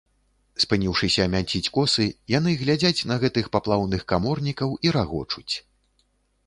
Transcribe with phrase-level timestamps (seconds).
[0.61, 2.07] Спыніўшыся мянціць косы,
[2.37, 5.53] яны глядзяць на гэтых паплаўных каморнікаў і рагочуць.